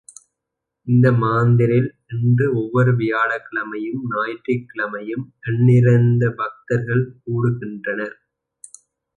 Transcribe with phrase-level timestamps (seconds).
[0.87, 8.87] இந்த மந்திரில் இன்று ஒவ்வொரு வியாழக்கிழமையும், ஞாயிற்றுகிழமையும் எண்ணிறந்த பக்தர்கள் கூடுகின்றனர் வணங்குகின்றனர்.